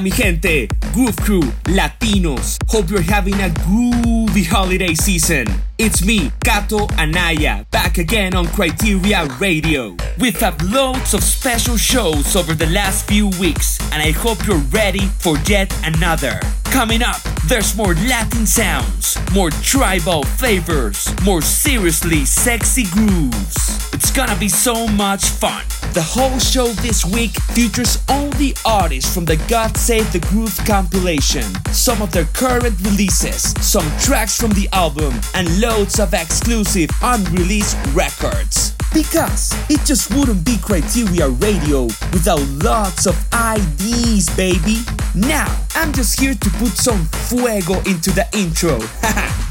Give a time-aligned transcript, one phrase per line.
[0.00, 2.56] mi gente, Groove Crew, Latinos.
[2.68, 5.46] Hope you're having a groovy holiday season.
[5.76, 9.96] It's me, Cato Anaya, back again on Kryteria Radio.
[10.18, 14.64] We've had loads of special shows over the last few weeks, and I hope you're
[14.70, 16.40] ready for yet another.
[16.70, 23.67] Coming up, there's more Latin sounds, more tribal flavors, more seriously sexy grooves.
[23.92, 25.64] It's gonna be so much fun.
[25.94, 31.44] The whole show this week features only artists from the God Save the Groove compilation,
[31.72, 37.76] some of their current releases, some tracks from the album, and loads of exclusive unreleased
[37.94, 38.74] records.
[38.92, 44.78] Because it just wouldn't be Kryteria Radio without lots of IDs, baby.
[45.14, 48.76] Now, I'm just here to put some fuego into the intro.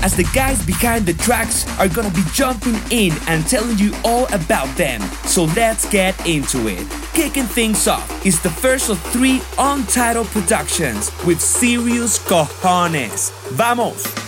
[0.02, 4.27] As the guys behind the tracks are gonna be jumping in and telling you all
[4.34, 5.02] about them.
[5.26, 6.88] So let's get into it.
[7.14, 13.32] Kicking things off is the first of three untitled productions with serious cojones.
[13.52, 14.27] Vamos!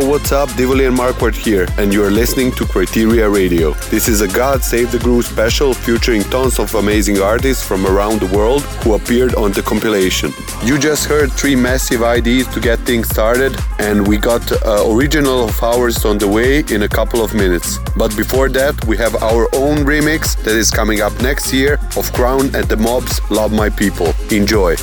[0.00, 0.48] What's up?
[0.50, 3.74] Divoli and Marquardt here, and you are listening to Kryteria Radio.
[3.90, 8.20] This is a God Save the Groove special featuring tons of amazing artists from around
[8.20, 10.32] the world who appeared on the compilation.
[10.64, 15.44] You just heard three massive IDs to get things started, and we got uh, original
[15.44, 17.78] of ours on the way in a couple of minutes.
[17.94, 22.10] But before that, we have our own remix that is coming up next year of
[22.12, 24.14] Crown and the Mob's Love My People.
[24.30, 24.76] Enjoy.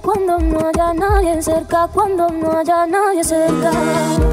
[0.00, 4.31] Cuando no haya nadie cerca, cuando no haya nadie cerca.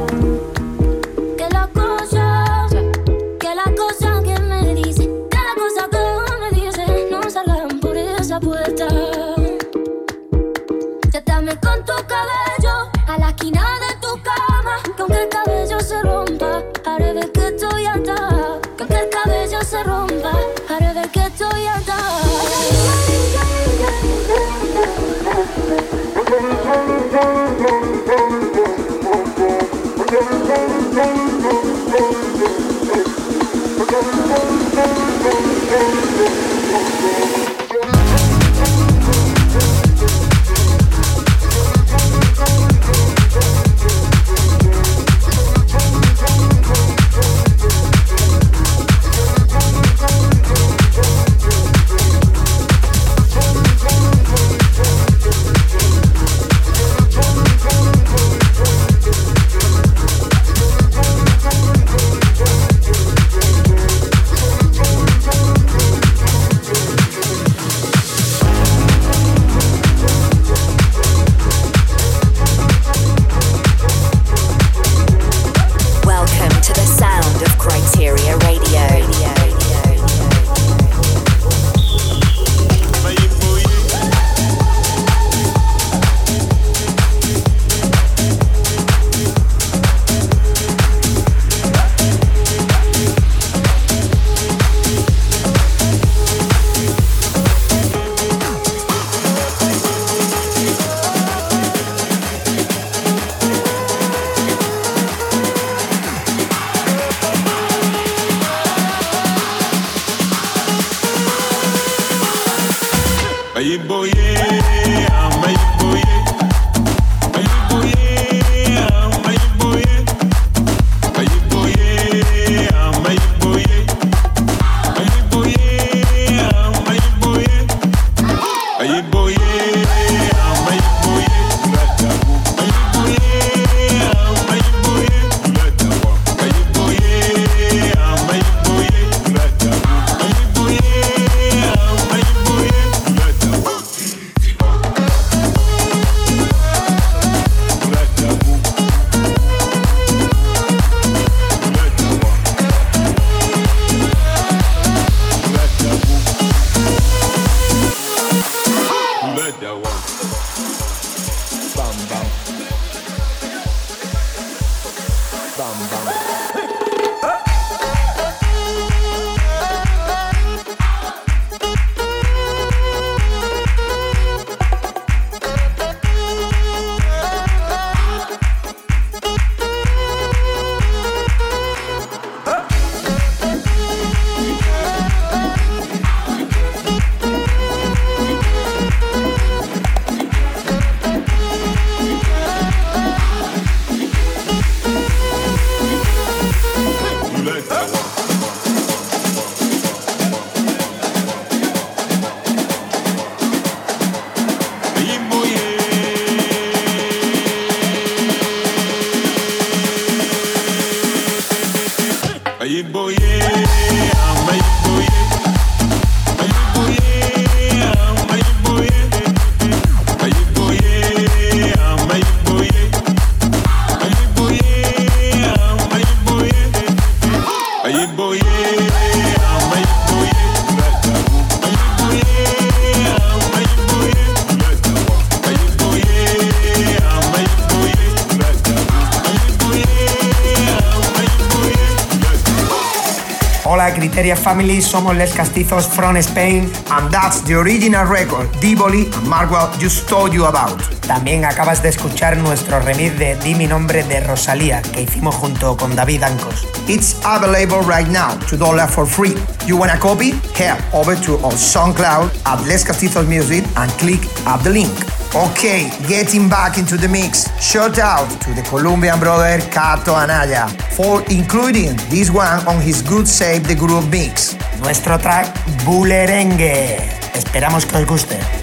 [244.35, 246.69] Family, somos Les Castizos from Spain.
[246.91, 250.79] And that's the original record Divoli and Markwell just told you about.
[251.07, 255.75] También acabas de escuchar nuestro remix de Di mi nombre de Rosalía que hicimos junto
[255.75, 256.67] con David Ancos.
[256.87, 259.35] It's available right now, $2 for free.
[259.65, 260.31] You want a copy?
[260.55, 265.08] Head over to our SoundCloud at Les Castizos Music and click at the link.
[265.35, 267.45] Okay, getting back into the mix.
[267.61, 273.27] Shout out to the Colombian brother Cato Anaya for including this one on his God
[273.27, 274.57] Save the Groove mix.
[274.81, 275.53] Nuestro track
[275.85, 276.97] Bullerengue.
[277.35, 278.58] Esperamos que os guste.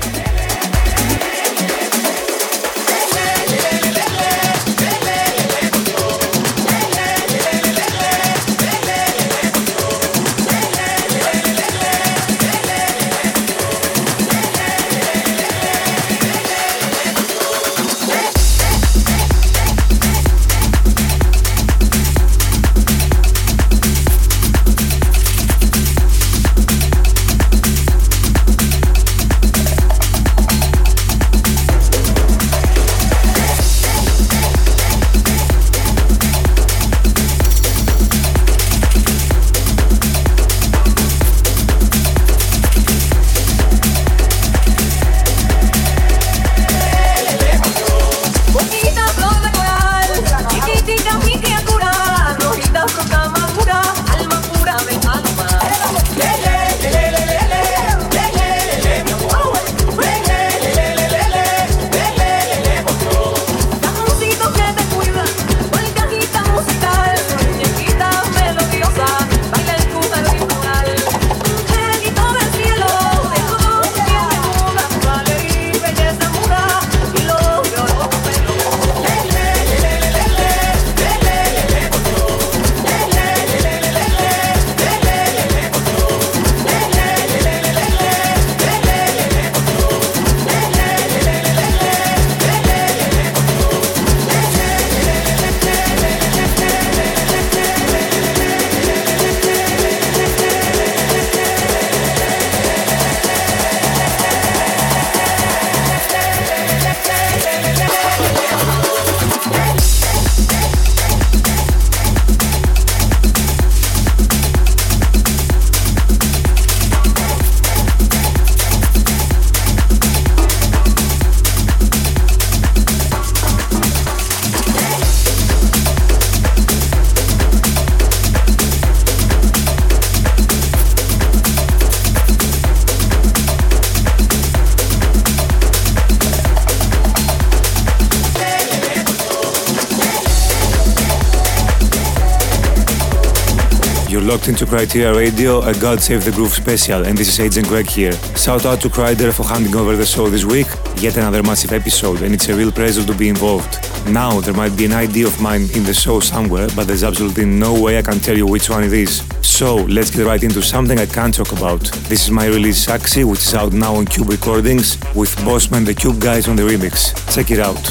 [144.57, 147.87] Locked into Kryteria Radio, a God Save the Groove special, and this is Agent Greg
[147.87, 148.13] here.
[148.37, 150.67] Shout out to Kryder for handing over the show this week.
[150.97, 153.79] Yet another massive episode, and it's a real pleasure to be involved.
[154.09, 157.45] Now, there might be an idea of mine in the show somewhere, but there's absolutely
[157.45, 159.23] no way I can tell you which one it is.
[159.43, 161.81] So, let's get right into something I can't talk about.
[162.09, 165.95] This is my release Saxy, which is out now on Cube Recordings, with Bossman the
[165.95, 167.13] Cube guys on the remix.
[167.35, 167.83] Check it out.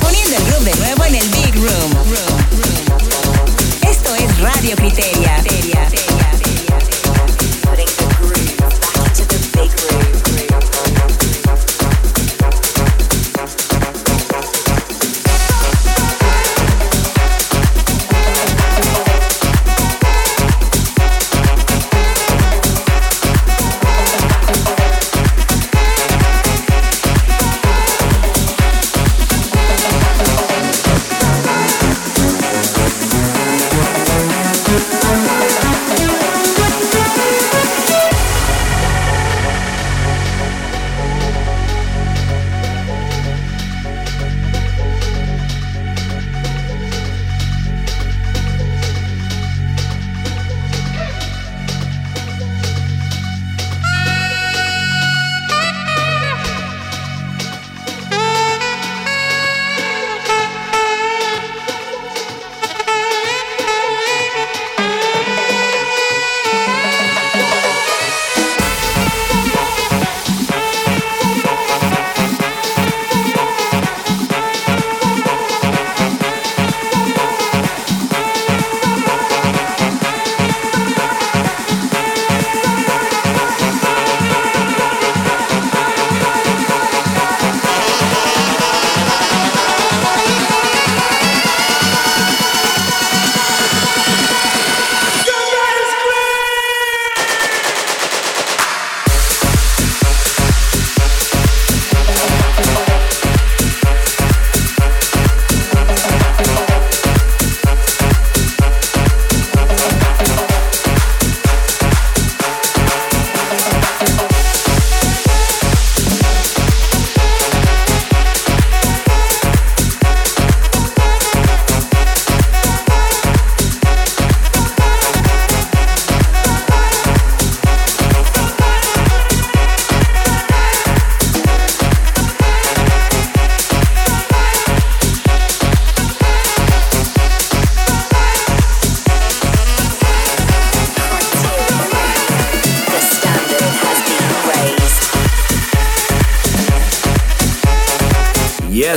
[0.00, 1.43] Poniendo el de nuevo en el
[4.64, 5.93] Radio Criteria.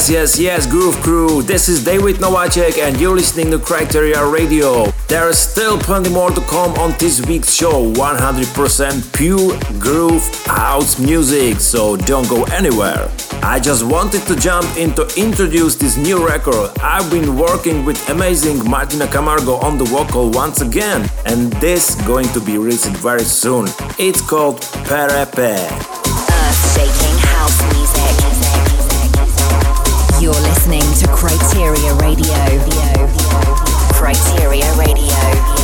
[0.10, 1.42] Yes, yes, Groove Crew.
[1.44, 4.86] This is David Novacek and you're listening to Kryteria Radio.
[5.10, 10.98] There is still plenty more to come on this week's show 100% pure groove house
[10.98, 13.12] music, so don't go anywhere.
[13.44, 16.72] I just wanted to jump in to introduce this new record.
[16.80, 22.08] I've been working with amazing Martina Camargo on the vocal once again, and this is
[22.08, 23.68] going to be released very soon.
[24.00, 25.97] It's called Perepe.
[30.20, 32.34] You're listening to Kryteria Radio.
[33.94, 35.57] Kryteria Radio.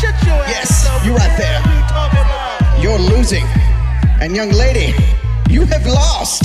[0.00, 1.60] Yes, you're right there.
[2.80, 3.44] You're losing.
[4.20, 4.94] And young lady,
[5.50, 6.44] you have lost.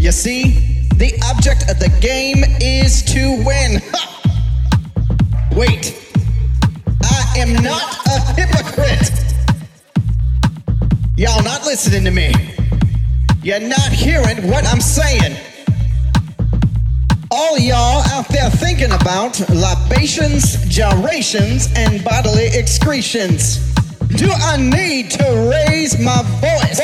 [0.00, 3.80] You see, the object of the game is to win.
[3.92, 5.50] Ha!
[5.56, 5.96] Wait,
[7.04, 9.10] I am not a hypocrite.
[11.16, 12.32] Y'all not listening to me.
[13.42, 15.36] You're not hearing what I'm saying.
[17.32, 23.58] All y'all out there thinking about libations, gyrations, and bodily excretions.
[24.16, 26.80] Do I need to raise my voice?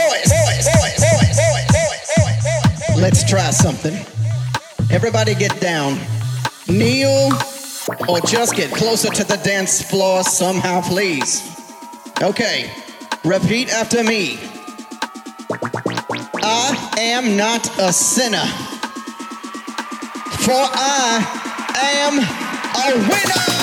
[2.97, 3.95] Let's try something.
[4.91, 5.99] Everybody get down.
[6.69, 7.31] Kneel
[8.09, 11.43] or just get closer to the dance floor somehow, please.
[12.23, 12.71] Okay,
[13.25, 14.39] repeat after me.
[16.43, 18.45] I am not a sinner,
[20.47, 21.25] for I
[21.75, 23.56] am a winner.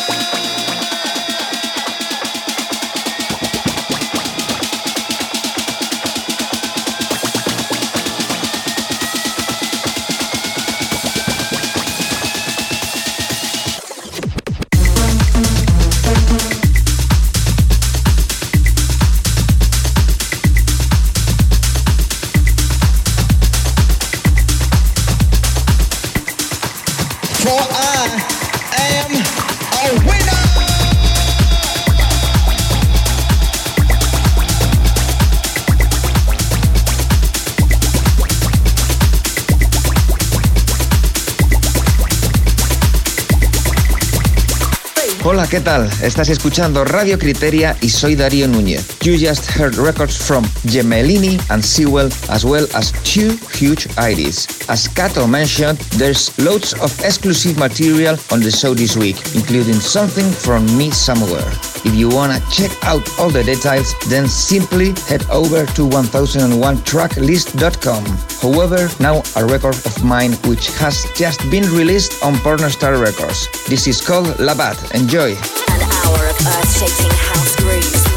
[45.54, 45.88] ¿Qué tal?
[46.01, 48.88] Estás escuchando Radio Criteria y soy Darío Núñez.
[49.01, 54.47] You just heard records from Gemelini and Sewell as well as two huge IDs.
[54.68, 60.32] As Cato mentioned, there's loads of exclusive material on the show this week, including something
[60.32, 61.45] from me somewhere.
[61.86, 68.03] If you wanna check out all the details, then simply head over to 1001tracklist.com.
[68.41, 73.47] However, now a record of mine which has just been released on Pornostar Records.
[73.70, 74.91] This is called Labat.
[74.95, 75.30] Enjoy.
[75.30, 78.12] An hour of earth-shaking house grooves.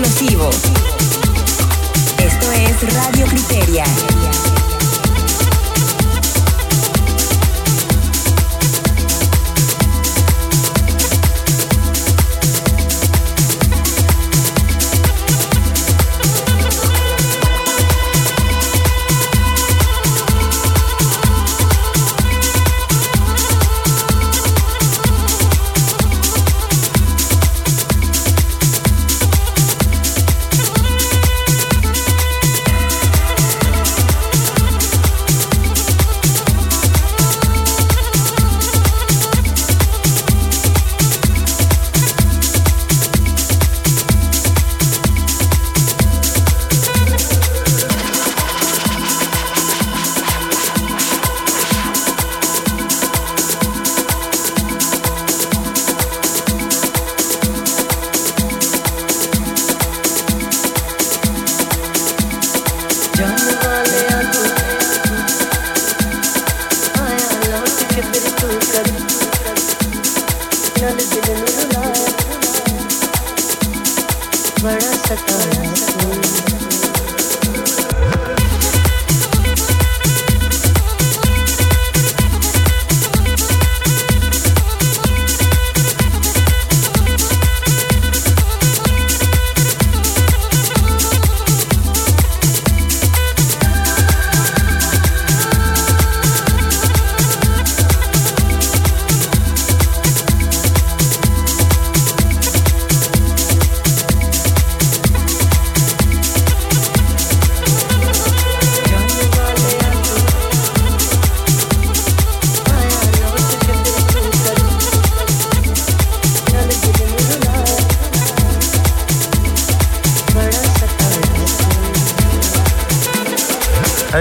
[0.00, 0.48] Explosivo.
[2.18, 3.84] Esto es Radio Criteria.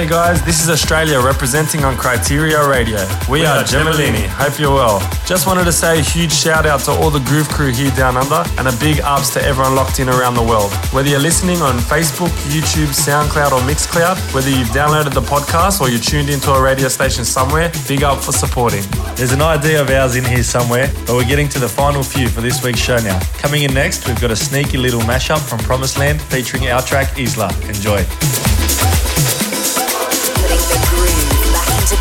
[0.09, 2.97] Guys, this is Australia representing on Kryteria Radio.
[3.29, 4.25] We, we are, are Gemelini.
[4.25, 4.99] Hope you're well.
[5.27, 8.17] Just wanted to say a huge shout out to all the Groove crew here down
[8.17, 10.73] under and a big ups to everyone locked in around the world.
[10.91, 15.89] Whether you're listening on Facebook, YouTube, SoundCloud, or Mixcloud, whether you've downloaded the podcast or
[15.89, 18.81] you're tuned into a radio station somewhere, big up for supporting.
[19.13, 22.29] There's an idea of ours in here somewhere, but we're getting to the final few
[22.29, 23.19] for this week's show now.
[23.37, 27.15] Coming in next, we've got a sneaky little mashup from Promised Land featuring our track
[27.19, 27.53] Isla.
[27.67, 28.03] Enjoy.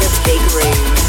[0.01, 1.08] The big room.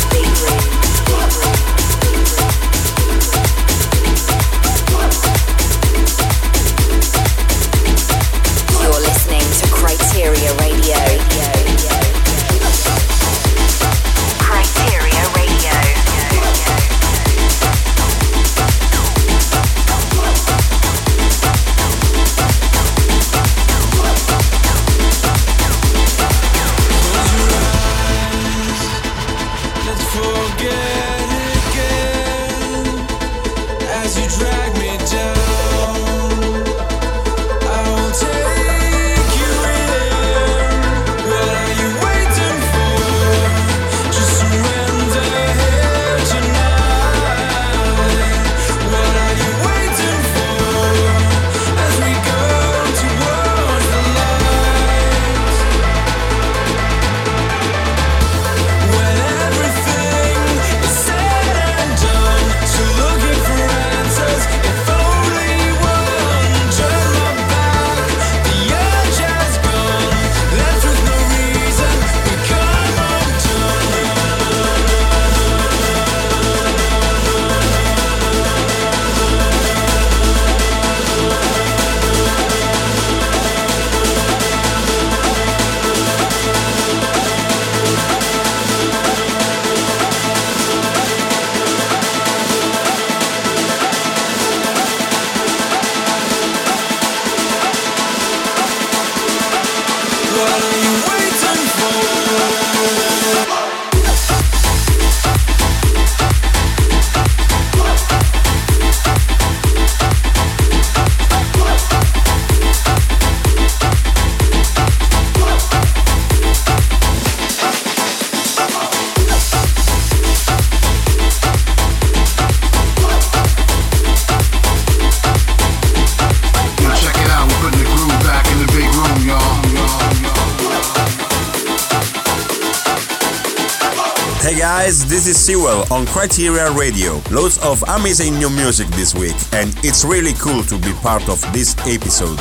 [135.30, 137.22] Is Sewell on Kryteria Radio.
[137.30, 141.40] Loads of amazing new music this week, and it's really cool to be part of
[141.54, 142.40] this episode.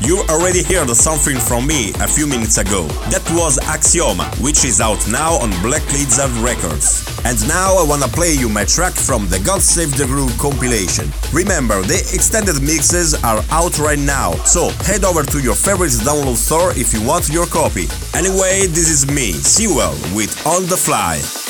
[0.00, 2.82] You already heard something from me a few minutes ago.
[3.08, 7.08] That was Axioma, which is out now on Black Lizard Records.
[7.24, 11.08] And now I wanna play you my track from the God Save the Groove compilation.
[11.32, 16.36] Remember, the extended mixes are out right now, so head over to your favorite download
[16.36, 17.88] store if you want your copy.
[18.12, 21.45] Anyway, this is me, Sewell, with On the Fly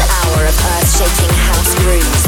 [0.00, 2.22] hour of earth-shaking house grooves.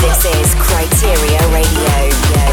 [0.00, 2.45] This is Kryteria Radio.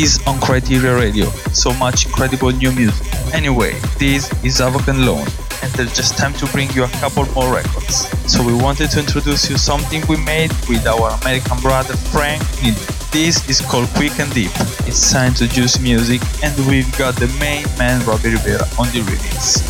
[0.00, 1.26] This on Kryteria Radio.
[1.52, 3.06] So much incredible new music.
[3.34, 5.28] Anyway, this is Avocan Loan,
[5.60, 8.08] and there's just time to bring you a couple more records.
[8.24, 12.40] So we wanted to introduce you something we made with our American brother Frank
[13.12, 14.52] This is called Quick and Deep.
[14.88, 19.04] It's signed to Juice Music, and we've got the main man Robbie Rivera on the
[19.04, 19.60] remix.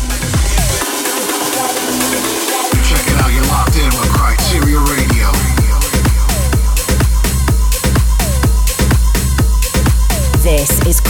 [2.87, 5.10] Check it out, you're locked in with Kryteria Radio.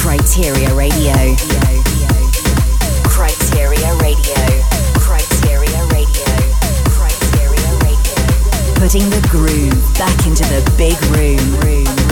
[0.01, 1.13] Kryteria Radio.
[3.05, 4.41] Kryteria Radio.
[4.97, 6.25] Kryteria Radio.
[6.89, 8.73] Kryteria Radio.
[8.73, 11.37] Putting the groove back into the big room.
[11.61, 12.10] room.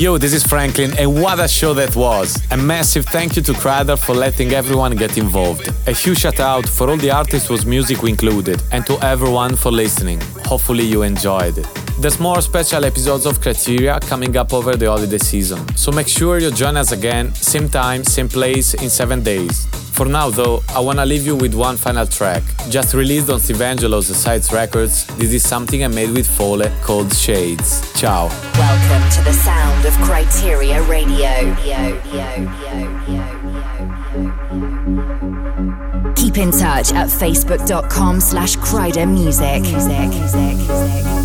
[0.00, 2.40] Yo, this is Franklin, and what a show that was!
[2.50, 5.68] A massive thank you to Kryder for letting everyone get involved.
[5.86, 9.56] A huge shout out for all the artists whose music we included, and to everyone
[9.56, 10.20] for listening.
[10.46, 11.79] Hopefully, you enjoyed it.
[12.00, 16.38] There's more special episodes of Kryteria coming up over the holiday season, so make sure
[16.38, 19.66] you join us again, same time, same place, in 7 days.
[19.92, 22.42] For now, though, I wanna leave you with one final track.
[22.70, 27.14] Just released on Steve Angello's Size Records, this is something I made with Fole called
[27.14, 27.82] Shades.
[28.00, 28.28] Ciao.
[28.54, 31.54] Welcome to the sound of Kryteria Radio.
[36.16, 39.62] Keep in touch at facebook.com slash Music.
[39.62, 41.19] music, music, music.